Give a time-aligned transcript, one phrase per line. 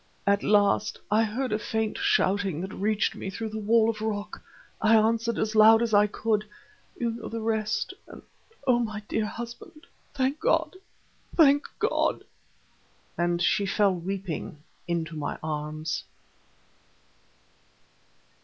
[0.25, 4.41] "At last I heard a faint shouting that reached me through the wall of rock.
[4.81, 6.43] I answered as loud as I could.
[6.97, 8.23] You know the rest; and
[8.65, 9.85] oh, my dear husband,
[10.15, 10.75] thank God!
[11.35, 12.23] thank God!"
[13.15, 16.03] and she fell weeping into my arms.